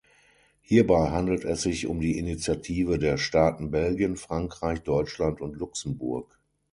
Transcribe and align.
Hierbei 0.63 1.11
handelt 1.11 1.45
es 1.45 1.61
sich 1.61 1.85
um 1.85 1.99
die 1.99 2.17
Initiative 2.17 2.97
der 2.97 3.17
Staaten 3.19 3.69
Belgien, 3.69 4.15
Frankreich, 4.17 4.81
Deutschland 4.81 5.41
und 5.41 5.57
Luxemburg. 5.57 6.39